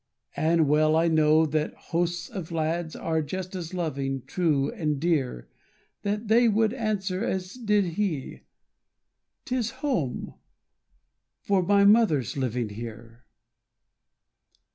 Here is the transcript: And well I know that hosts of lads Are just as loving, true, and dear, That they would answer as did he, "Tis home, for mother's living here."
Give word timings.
And 0.35 0.67
well 0.67 0.95
I 0.95 1.07
know 1.07 1.45
that 1.45 1.75
hosts 1.75 2.27
of 2.27 2.49
lads 2.51 2.95
Are 2.95 3.21
just 3.21 3.55
as 3.55 3.71
loving, 3.71 4.23
true, 4.25 4.71
and 4.71 4.99
dear, 4.99 5.47
That 6.01 6.27
they 6.27 6.49
would 6.49 6.73
answer 6.73 7.23
as 7.23 7.53
did 7.53 7.85
he, 7.85 8.41
"Tis 9.45 9.69
home, 9.85 10.33
for 11.43 11.61
mother's 11.61 12.35
living 12.35 12.69
here." 12.69 13.25